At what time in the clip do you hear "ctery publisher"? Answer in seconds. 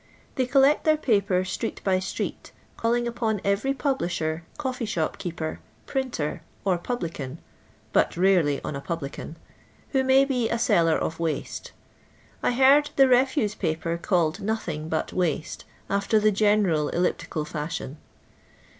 3.41-4.41